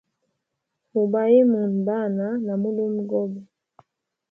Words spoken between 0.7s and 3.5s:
Mubayimune Bana na mulumegobe.